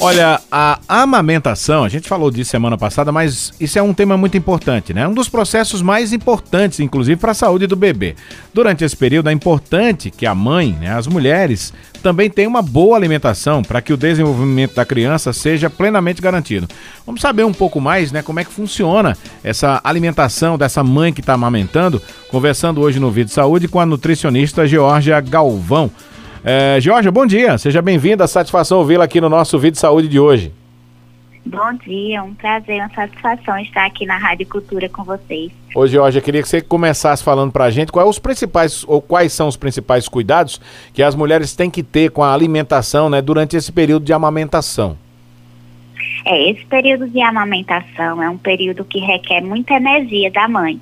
[0.00, 4.36] Olha, a amamentação, a gente falou disso semana passada, mas isso é um tema muito
[4.36, 5.08] importante, né?
[5.08, 8.14] Um dos processos mais importantes, inclusive, para a saúde do bebê.
[8.54, 12.96] Durante esse período, é importante que a mãe, né, as mulheres, também tenham uma boa
[12.96, 16.68] alimentação para que o desenvolvimento da criança seja plenamente garantido.
[17.04, 21.22] Vamos saber um pouco mais, né, como é que funciona essa alimentação dessa mãe que
[21.22, 25.90] está amamentando, conversando hoje no Vídeo Saúde com a nutricionista Georgia Galvão.
[26.44, 27.58] É, Georgia, bom dia.
[27.58, 28.26] Seja bem-vinda.
[28.26, 30.52] Satisfação ouvi-la aqui no nosso vídeo de saúde de hoje.
[31.44, 35.50] Bom dia, um prazer, uma satisfação estar aqui na Rádio Cultura com vocês.
[35.74, 39.32] Ô, Georgia, queria que você começasse falando para a gente quais os principais ou quais
[39.32, 40.60] são os principais cuidados
[40.92, 44.98] que as mulheres têm que ter com a alimentação, né, durante esse período de amamentação.
[46.26, 50.78] É, esse período de amamentação é um período que requer muita energia da mãe,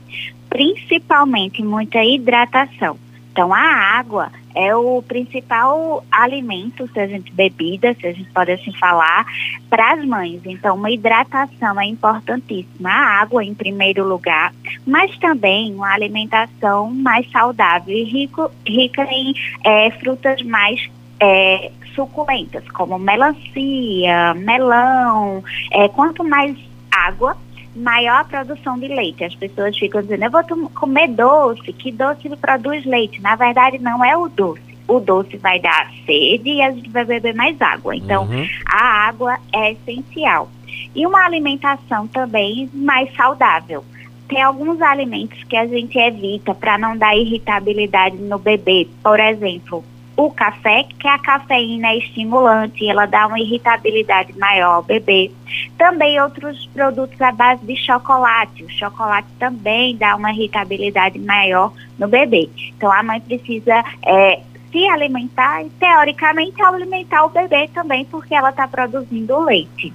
[0.50, 2.98] principalmente muita hidratação.
[3.30, 3.61] Então, a
[3.98, 9.27] água é o principal alimento, se a gente bebida, se a gente pode assim falar,
[9.69, 10.41] para as mães.
[10.47, 12.88] Então, uma hidratação é importantíssima.
[12.88, 14.55] A água em primeiro lugar,
[14.86, 20.88] mas também uma alimentação mais saudável e rico, rica em é, frutas mais
[21.20, 25.44] é, suculentas, como melancia, melão.
[25.70, 26.56] É, quanto mais
[26.91, 27.36] água,
[27.77, 29.24] maior a produção de leite.
[29.24, 33.20] As pessoas ficam dizendo, eu vou comer doce, que doce produz leite.
[33.20, 34.77] Na verdade, não é o doce.
[34.88, 37.94] O doce vai dar sede e a gente vai beber mais água.
[37.94, 38.47] Então, uhum.
[38.66, 40.48] a água é essencial.
[40.94, 43.84] E uma alimentação também mais saudável.
[44.28, 48.88] Tem alguns alimentos que a gente evita para não dar irritabilidade no bebê.
[49.02, 49.84] Por exemplo,
[50.17, 55.31] o café, que a cafeína é estimulante, ela dá uma irritabilidade maior ao bebê.
[55.77, 58.64] Também outros produtos à base de chocolate.
[58.64, 62.48] O chocolate também dá uma irritabilidade maior no bebê.
[62.77, 64.41] Então a mãe precisa é,
[64.72, 69.92] se alimentar e, teoricamente, alimentar o bebê também, porque ela está produzindo leite.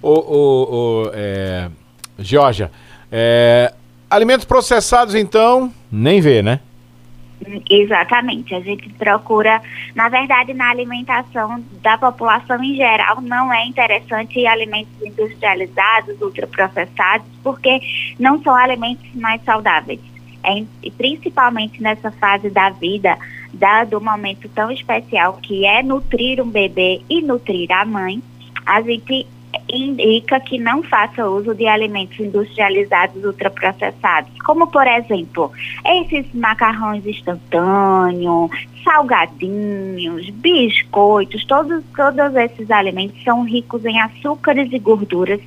[0.00, 1.70] O, o, o é,
[2.18, 2.70] Georgia,
[3.10, 3.72] é,
[4.10, 6.60] alimentos processados, então, nem vê, né?
[7.68, 9.60] Exatamente, a gente procura,
[9.94, 17.80] na verdade, na alimentação da população em geral, não é interessante alimentos industrializados, ultraprocessados, porque
[18.18, 20.00] não são alimentos mais saudáveis.
[20.44, 20.64] É,
[20.98, 23.16] principalmente nessa fase da vida,
[23.52, 28.20] dado o momento tão especial que é nutrir um bebê e nutrir a mãe,
[28.66, 29.26] a gente
[29.68, 35.50] indica que não faça uso de alimentos industrializados ultraprocessados, como por exemplo,
[35.84, 38.50] esses macarrões instantâneos,
[38.84, 45.40] salgadinhos, biscoitos, todos, todos esses alimentos são ricos em açúcares e gorduras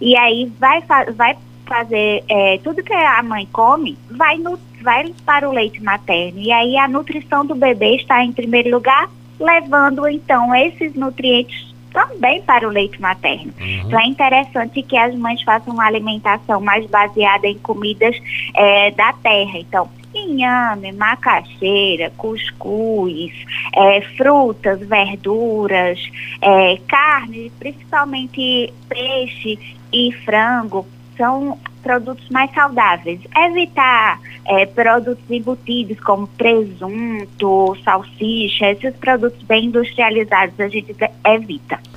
[0.00, 0.82] e aí vai,
[1.14, 1.36] vai
[1.66, 6.50] fazer é, tudo que a mãe come vai, no, vai para o leite materno e
[6.50, 9.08] aí a nutrição do bebê está em primeiro lugar,
[9.38, 11.67] levando então esses nutrientes
[11.98, 13.52] também para o leite materno.
[13.58, 13.82] Uhum.
[13.86, 18.16] Então é interessante que as mães façam uma alimentação mais baseada em comidas
[18.54, 19.58] é, da terra.
[19.58, 23.32] Então, inhame, macaxeira, cuscuz,
[23.74, 25.98] é, frutas, verduras,
[26.40, 29.58] é, carne, principalmente peixe
[29.92, 33.20] e frango, são produtos mais saudáveis.
[33.36, 40.94] Evitar é, produtos embutidos como presunto, salsicha, esses produtos bem industrializados a gente
[41.26, 41.87] evita.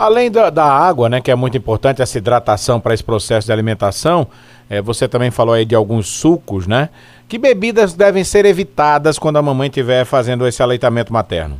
[0.00, 3.52] Além da, da água, né, que é muito importante, essa hidratação para esse processo de
[3.52, 4.28] alimentação,
[4.70, 6.88] é, você também falou aí de alguns sucos, né?
[7.28, 11.58] Que bebidas devem ser evitadas quando a mamãe estiver fazendo esse aleitamento materno?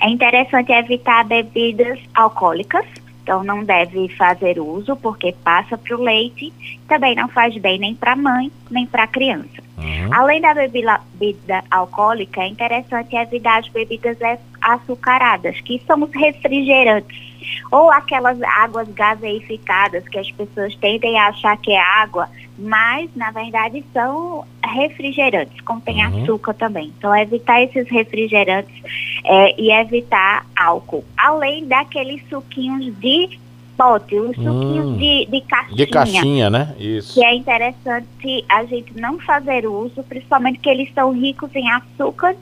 [0.00, 2.84] É interessante evitar bebidas alcoólicas,
[3.22, 6.52] então não deve fazer uso porque passa para o leite,
[6.88, 9.62] também não faz bem nem para a mãe, nem para a criança.
[9.76, 10.12] Uhum.
[10.12, 14.16] Além da bebida, bebida, alcoólica, é interessante evitar as bebidas
[14.60, 17.27] açucaradas, que são os refrigerantes,
[17.70, 22.28] ou aquelas águas gaseificadas que as pessoas tendem a achar que é água,
[22.58, 26.22] mas na verdade são refrigerantes, contém uhum.
[26.22, 26.92] açúcar também.
[26.98, 28.74] Então evitar esses refrigerantes
[29.24, 31.04] é, e evitar álcool.
[31.16, 33.38] Além daqueles suquinhos de
[33.78, 35.76] pote, os suquinhos hum, de, de caixinha.
[35.76, 36.74] De caixinha, né?
[36.80, 37.14] Isso.
[37.14, 42.34] Que é interessante a gente não fazer uso, principalmente que eles são ricos em açúcar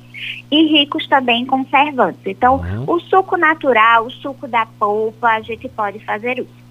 [0.50, 2.20] e ricos também em conservantes.
[2.26, 2.84] Então, uhum.
[2.86, 6.66] o suco natural, o suco da polpa, a gente pode fazer uso.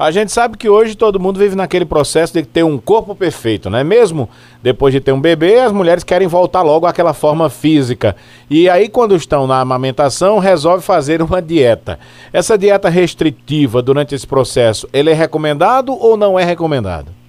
[0.00, 3.68] A gente sabe que hoje todo mundo vive naquele processo de ter um corpo perfeito,
[3.68, 4.30] não é mesmo?
[4.62, 8.16] Depois de ter um bebê, as mulheres querem voltar logo àquela forma física.
[8.48, 11.98] E aí, quando estão na amamentação, resolve fazer uma dieta.
[12.32, 17.19] Essa dieta restritiva durante esse processo, ele é recomendado ou não é recomendado?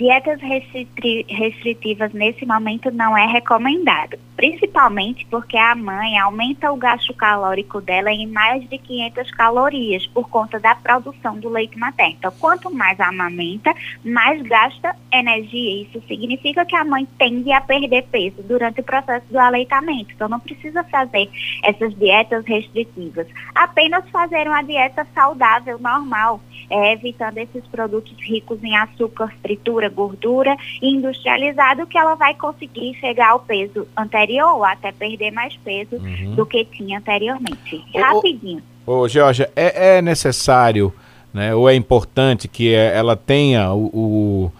[0.00, 7.12] Dietas restri restritivas nesse momento não é recomendado, principalmente porque a mãe aumenta o gasto
[7.12, 12.14] calórico dela em mais de 500 calorias por conta da produção do leite materno.
[12.18, 15.82] Então, quanto mais amamenta, mais gasta energia.
[15.82, 20.12] Isso significa que a mãe tende a perder peso durante o processo do aleitamento.
[20.14, 21.28] Então, não precisa fazer
[21.62, 23.26] essas dietas restritivas.
[23.54, 30.56] Apenas fazer uma dieta saudável, normal, é, evitando esses produtos ricos em açúcar, fritura, gordura
[30.82, 35.96] e industrializado, que ela vai conseguir chegar ao peso anterior, ou até perder mais peso
[35.96, 36.34] uhum.
[36.34, 37.84] do que tinha anteriormente.
[37.94, 38.62] Rapidinho.
[38.86, 40.92] Ô, Georgia, é, é necessário,
[41.32, 44.52] né, ou é importante que é, ela tenha o, o,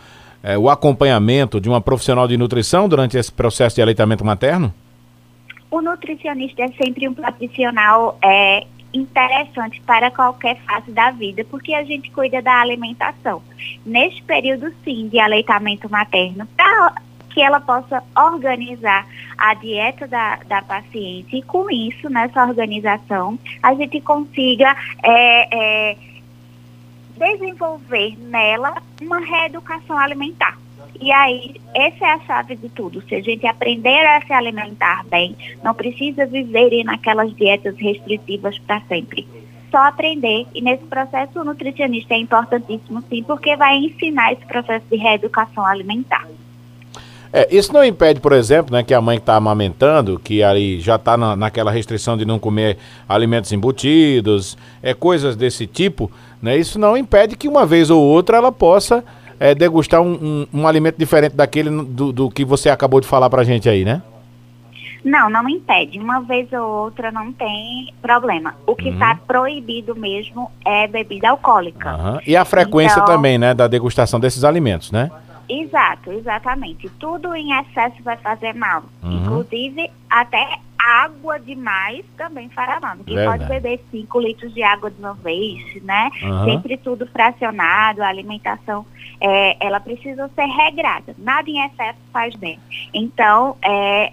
[0.42, 4.72] é, o acompanhamento de uma profissional de nutrição durante esse processo de aleitamento materno?
[5.70, 11.84] O nutricionista é sempre um profissional é, interessante para qualquer fase da vida, porque a
[11.84, 13.42] gente cuida da alimentação.
[13.84, 16.94] Neste período, sim, de aleitamento materno, para
[17.30, 19.06] que ela possa organizar
[19.38, 25.96] a dieta da, da paciente e com isso, nessa organização, a gente consiga é, é,
[27.16, 30.58] desenvolver nela uma reeducação alimentar.
[30.98, 33.02] E aí, essa é a chave de tudo.
[33.02, 38.80] Se a gente aprender a se alimentar bem, não precisa viver naquelas dietas restritivas para
[38.82, 39.26] sempre.
[39.70, 40.46] Só aprender.
[40.54, 45.64] E nesse processo, o nutricionista é importantíssimo, sim, porque vai ensinar esse processo de reeducação
[45.64, 46.26] alimentar.
[47.32, 50.96] É, isso não impede, por exemplo, né, que a mãe está amamentando, que aí já
[50.96, 52.76] está na, naquela restrição de não comer
[53.08, 56.10] alimentos embutidos, é, coisas desse tipo,
[56.42, 59.04] né, isso não impede que uma vez ou outra ela possa
[59.40, 63.30] é, degustar um, um, um, alimento diferente daquele do, do que você acabou de falar
[63.30, 64.02] pra gente aí, né?
[65.02, 65.98] Não, não impede.
[65.98, 68.54] Uma vez ou outra não tem problema.
[68.66, 69.18] O que está uhum.
[69.26, 71.96] proibido mesmo é bebida alcoólica.
[71.96, 72.20] Uhum.
[72.26, 75.10] E a frequência então, também, né, da degustação desses alimentos, né?
[75.48, 76.88] Exato, exatamente.
[77.00, 78.84] Tudo em excesso vai fazer mal.
[79.02, 79.16] Uhum.
[79.16, 82.96] Inclusive, até água demais também fará mal.
[82.96, 86.10] Ninguém pode beber 5 litros de água de uma vez, né?
[86.22, 86.44] Uhum.
[86.44, 88.86] Sempre tudo fracionado, a alimentação,
[89.20, 91.14] é, ela precisa ser regrada.
[91.18, 92.58] Nada em excesso faz bem.
[92.94, 94.12] Então, é,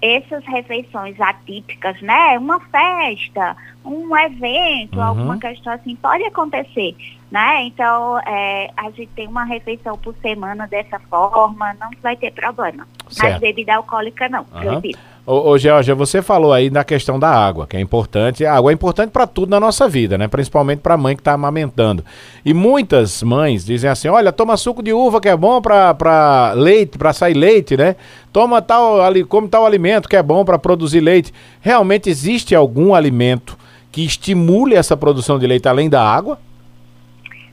[0.00, 2.38] essas refeições atípicas, né?
[2.38, 5.02] Uma festa, um evento, uhum.
[5.02, 6.94] alguma questão assim, pode acontecer,
[7.30, 7.62] né?
[7.64, 12.86] Então, é, a gente tem uma refeição por semana dessa forma, não vai ter problema.
[13.08, 13.32] Certo.
[13.32, 14.60] Mas bebida alcoólica não, uhum.
[14.60, 14.98] proibido.
[15.30, 18.46] Ô, ô Georgia, você falou aí da questão da água, que é importante.
[18.46, 20.26] A água é importante para tudo na nossa vida, né?
[20.26, 22.02] Principalmente para a mãe que está amamentando.
[22.42, 26.96] E muitas mães dizem assim: olha, toma suco de uva que é bom para leite,
[26.96, 27.94] para sair leite, né?
[28.32, 31.30] Toma tal, ali, come tal alimento que é bom para produzir leite.
[31.60, 33.54] Realmente existe algum alimento
[33.92, 36.40] que estimule essa produção de leite além da água?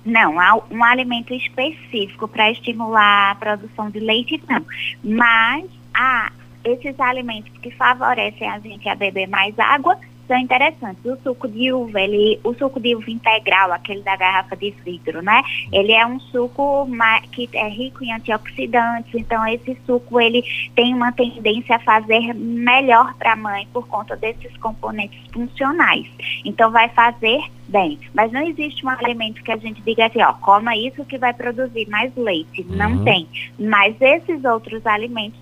[0.05, 4.63] Não, há um alimento específico para estimular a produção de leite, não.
[5.03, 6.31] Mas há
[6.65, 9.97] esses alimentos que favorecem a gente a beber mais água
[10.27, 11.03] são interessantes.
[11.05, 15.21] O suco de uva, ele, o suco de uva integral, aquele da garrafa de vidro,
[15.21, 15.43] né?
[15.71, 16.87] Ele é um suco
[17.31, 20.43] que é rico em antioxidantes, então esse suco ele
[20.75, 26.07] tem uma tendência a fazer melhor para a mãe por conta desses componentes funcionais.
[26.43, 27.99] Então vai fazer bem.
[28.13, 31.33] Mas não existe um alimento que a gente diga assim, ó, coma isso que vai
[31.33, 32.61] produzir mais leite.
[32.61, 32.75] Uhum.
[32.75, 33.27] Não tem.
[33.59, 35.39] Mas esses outros alimentos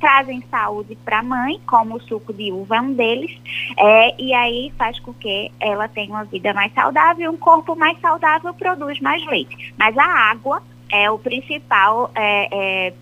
[0.00, 3.36] trazem saúde para a mãe, como o suco de uva é um deles,
[3.78, 8.00] é, e aí faz com que ela tenha uma vida mais saudável, um corpo mais
[8.00, 9.74] saudável produz mais leite.
[9.78, 12.48] Mas a água é o principal é,
[12.88, 12.92] é,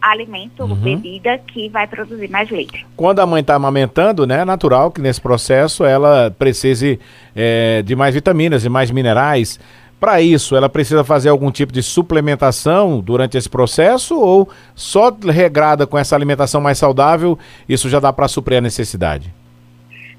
[0.00, 0.74] alimento, uhum.
[0.74, 2.86] bebida que vai produzir mais leite.
[2.96, 6.98] Quando a mãe está amamentando, né, é natural que nesse processo ela precise
[7.34, 9.58] é, de mais vitaminas e mais minerais.
[10.00, 15.86] Para isso, ela precisa fazer algum tipo de suplementação durante esse processo ou só regrada
[15.86, 17.36] com essa alimentação mais saudável,
[17.68, 19.34] isso já dá para suprir a necessidade?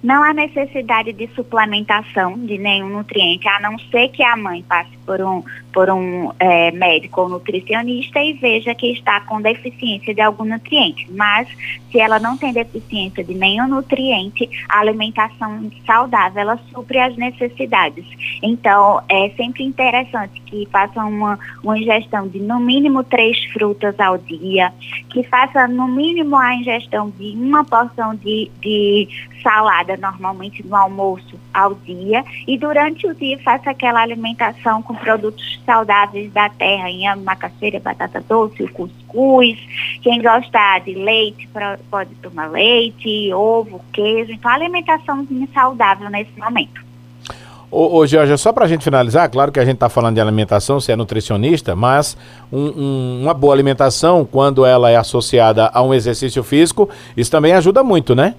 [0.02, 4.98] Não há necessidade de suplementação de nenhum nutriente, a não ser que a mãe passe
[5.06, 10.22] por um, por um é, médico ou nutricionista e veja que está com deficiência de
[10.22, 11.08] algum nutriente.
[11.12, 11.48] Mas,
[11.92, 18.06] se ela não tem deficiência de nenhum nutriente, a alimentação saudável, ela supre as necessidades.
[18.42, 24.18] Então, é sempre interessante que faça uma, uma ingestão de no mínimo três frutas ao
[24.18, 24.74] dia,
[25.10, 29.08] que faça no mínimo a ingestão de uma porção de, de
[29.44, 35.60] salada, normalmente no almoço ao dia, e durante o dia faça aquela alimentação com produtos
[35.66, 39.58] saudáveis da terra, inhame, macaxeira, batata doce, cuscuz.
[40.02, 41.50] Quem gostar de leite
[41.90, 44.32] pode tomar leite, ovo, queijo.
[44.32, 46.90] Então, alimentação saudável nesse momento.
[47.72, 50.22] Ô, ô Jorge, só para a gente finalizar, claro que a gente está falando de
[50.22, 52.18] alimentação, você é nutricionista, mas
[52.52, 57.54] um, um, uma boa alimentação, quando ela é associada a um exercício físico, isso também
[57.54, 58.34] ajuda muito, né?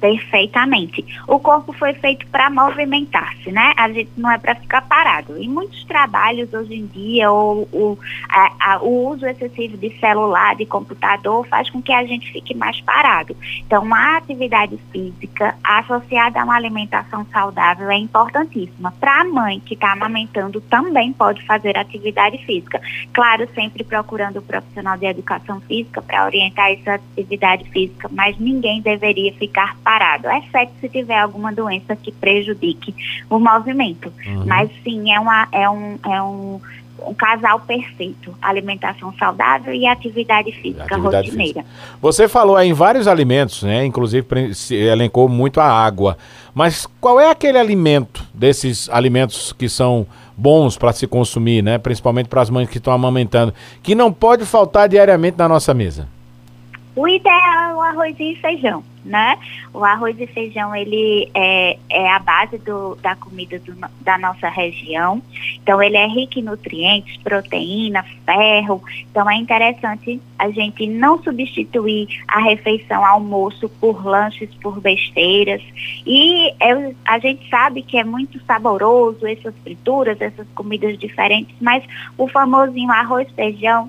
[0.00, 1.04] Perfeitamente.
[1.28, 3.74] O corpo foi feito para movimentar-se, né?
[3.76, 5.36] A gente não é para ficar parado.
[5.36, 10.56] Em muitos trabalhos hoje em dia, o, o, a, a, o uso excessivo de celular,
[10.56, 13.36] de computador, faz com que a gente fique mais parado.
[13.66, 18.92] Então, a atividade física associada a uma alimentação saudável é importantíssima.
[18.98, 22.80] Para a mãe que está amamentando, também pode fazer atividade física.
[23.12, 28.80] Claro, sempre procurando o profissional de educação física para orientar essa atividade física, mas ninguém
[28.80, 32.94] deveria ficar parado parado, exceto se tiver alguma doença que prejudique
[33.28, 34.12] o movimento.
[34.24, 34.44] Uhum.
[34.46, 36.60] Mas sim, é, uma, é, um, é um,
[37.08, 38.32] um casal perfeito.
[38.40, 41.62] Alimentação saudável e atividade física atividade rotineira.
[41.62, 41.64] Física.
[42.00, 43.84] Você falou em vários alimentos, né?
[43.84, 46.16] Inclusive se elencou muito a água.
[46.54, 50.06] Mas qual é aquele alimento desses alimentos que são
[50.36, 51.78] bons para se consumir, né?
[51.78, 56.19] Principalmente para as mães que estão amamentando, que não pode faltar diariamente na nossa mesa?
[57.00, 59.38] O ideal é o arrozinho e feijão, né?
[59.72, 64.50] O arroz e feijão, ele é, é a base do, da comida do, da nossa
[64.50, 65.22] região.
[65.62, 68.82] Então, ele é rico em nutrientes, proteína, ferro.
[69.10, 75.62] Então, é interessante a gente não substituir a refeição almoço por lanches, por besteiras.
[76.04, 81.82] E eu, a gente sabe que é muito saboroso essas frituras, essas comidas diferentes, mas
[82.18, 83.88] o famosinho arroz, feijão,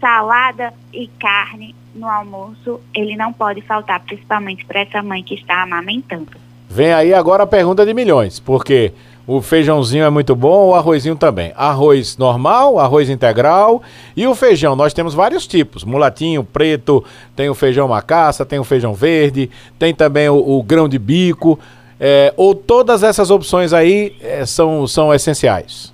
[0.00, 5.62] salada e carne no almoço, ele não pode faltar, principalmente para essa mãe que está
[5.62, 6.28] amamentando.
[6.68, 8.92] Vem aí agora a pergunta de milhões, porque
[9.26, 11.52] o feijãozinho é muito bom, o arrozinho também.
[11.56, 13.82] Arroz normal, arroz integral
[14.16, 14.76] e o feijão.
[14.76, 19.94] Nós temos vários tipos: mulatinho, preto, tem o feijão macaça, tem o feijão verde, tem
[19.94, 21.58] também o, o grão de bico.
[21.98, 25.92] É, ou todas essas opções aí é, são, são essenciais?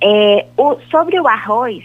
[0.00, 1.84] É, o, sobre o arroz,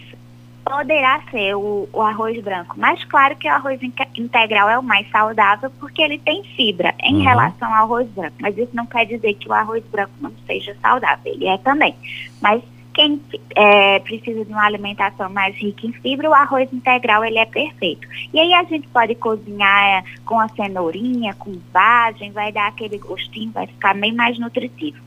[0.64, 2.74] poderá ser o, o, arroz branco.
[2.78, 3.80] Mas claro que o arroz
[4.16, 7.22] integral é o mais saudável porque ele tem fibra em uhum.
[7.22, 8.36] relação ao arroz branco.
[8.40, 11.94] Mas isso não quer dizer que o arroz branco não seja saudável, ele é também.
[12.40, 12.62] Mas
[12.94, 13.20] quem
[13.56, 18.06] é, precisa de uma alimentação mais rica em fibra, o arroz integral ele é perfeito.
[18.32, 22.96] E aí a gente pode cozinhar é, com a cenourinha, com vagem, vai dar aquele
[22.98, 25.02] gostinho, vai ficar bem mais nutritivo.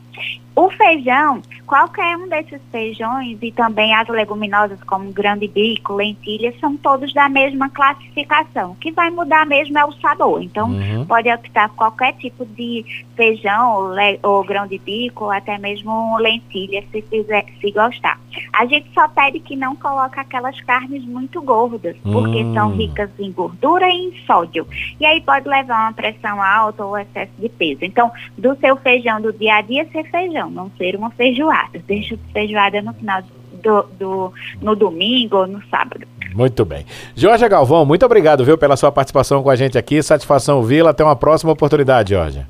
[0.58, 6.76] O feijão, qualquer um desses feijões e também as leguminosas como grande bico, lentilha, são
[6.78, 8.72] todos da mesma classificação.
[8.72, 10.42] O que vai mudar mesmo é o sabor.
[10.42, 11.06] Então, uhum.
[11.06, 12.84] pode optar por qualquer tipo de
[13.16, 18.20] feijão ou, ou, grão de bico ou até mesmo lentilha, se, fizer, se gostar.
[18.52, 22.54] A gente só pede que não coloque aquelas carnes muito gordas, porque uhum.
[22.56, 24.66] são ricas em gordura e em sódio.
[25.00, 27.82] E aí pode levar uma pressão alta ou excesso de peso.
[27.84, 31.80] Então, do seu feijão do dia a dia, ser feijão, não ser uma feijoada.
[31.88, 33.22] Deixa feijoada no final
[33.64, 36.06] do, do, no domingo ou no sábado.
[36.34, 36.86] Muito bem.
[37.16, 40.02] Jorge Galvão, muito obrigado, viu, pela sua participação com a gente aqui.
[40.04, 40.92] Satisfação ouvi-la.
[40.92, 42.46] Até uma próxima oportunidade, Jorge.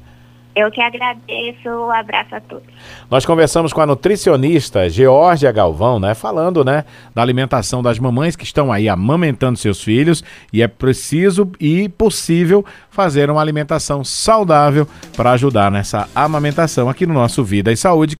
[0.58, 2.66] Eu que agradeço, um abraço a todos.
[3.12, 6.84] Nós conversamos com a nutricionista Georgia Galvão, né, falando, né,
[7.14, 12.66] da alimentação das mamães que estão aí amamentando seus filhos e é preciso e possível
[12.90, 18.16] fazer uma alimentação saudável para ajudar nessa amamentação aqui no nosso Vida e Saúde.